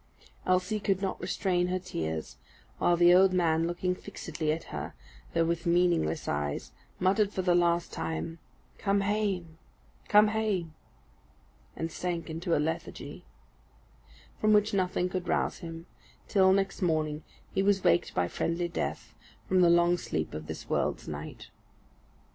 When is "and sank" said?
11.75-12.31